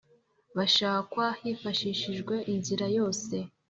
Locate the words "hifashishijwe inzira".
1.41-2.85